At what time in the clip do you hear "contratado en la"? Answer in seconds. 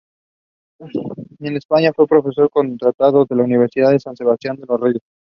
2.49-3.43